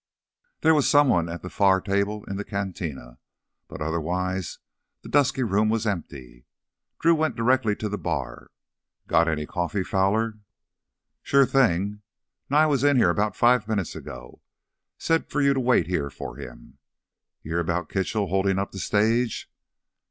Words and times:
There 0.61 0.73
was 0.73 0.89
someone 0.89 1.29
at 1.29 1.45
a 1.45 1.49
far 1.51 1.79
table 1.79 2.23
in 2.25 2.37
the 2.37 2.43
cantina, 2.43 3.19
but 3.67 3.83
otherwise 3.83 4.57
the 5.03 5.09
dusky 5.09 5.43
room 5.43 5.69
was 5.69 5.85
empty. 5.85 6.47
Drew 6.99 7.13
went 7.13 7.35
directly 7.35 7.75
to 7.75 7.87
the 7.87 7.99
bar. 7.99 8.49
"Got 9.05 9.27
any 9.27 9.45
coffee, 9.45 9.83
Fowler?" 9.83 10.39
"Sure 11.21 11.45
thing. 11.45 12.01
Nye 12.49 12.65
was 12.65 12.83
in 12.83 12.97
here 12.97 13.13
'bout 13.13 13.35
five 13.35 13.67
minutes 13.67 13.95
ago. 13.95 14.41
Said 14.97 15.29
for 15.29 15.39
you 15.39 15.53
to 15.53 15.59
wait 15.59 15.85
here 15.85 16.09
for 16.09 16.35
him. 16.37 16.79
You 17.43 17.51
hear 17.51 17.63
'bout 17.63 17.87
Kitchell 17.87 18.25
holdin' 18.25 18.57
up 18.57 18.71
th' 18.71 18.79
stage?" 18.79 19.51